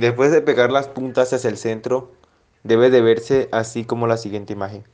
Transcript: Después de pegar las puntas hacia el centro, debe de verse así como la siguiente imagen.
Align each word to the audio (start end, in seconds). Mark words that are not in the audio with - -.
Después 0.00 0.32
de 0.32 0.40
pegar 0.40 0.72
las 0.72 0.88
puntas 0.88 1.30
hacia 1.34 1.50
el 1.50 1.58
centro, 1.58 2.10
debe 2.62 2.88
de 2.88 3.02
verse 3.02 3.50
así 3.52 3.84
como 3.84 4.06
la 4.06 4.16
siguiente 4.16 4.54
imagen. 4.54 4.84